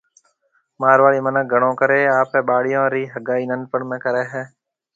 [0.79, 4.43] مارواڙي مِنک گھڻو ڪرَي آپرَي ٻاݪون رِي ھگائي ننڊپڻ ۾ ڪرَي ھيَََ